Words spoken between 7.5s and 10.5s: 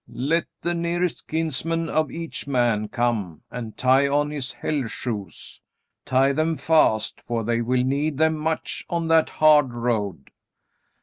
will need them much on that hard road."